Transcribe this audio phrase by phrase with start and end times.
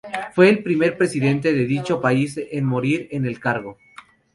[0.33, 3.77] Fue el primer presidente de dicho país en morir en el cargo.